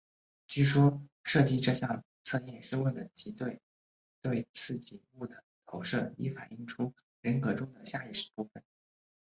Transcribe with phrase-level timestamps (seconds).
[0.47, 3.59] 据说设计这项测验是为了藉着
[4.23, 8.63] 对刺激物的投射以反映出人格中的下意识部分。